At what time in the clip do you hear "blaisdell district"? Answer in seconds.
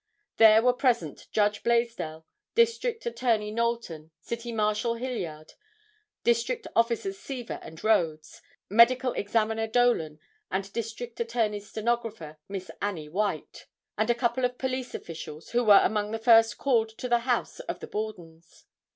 1.61-3.05